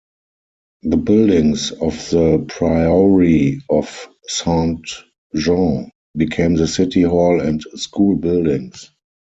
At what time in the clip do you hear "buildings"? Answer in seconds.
0.97-1.71, 8.15-8.89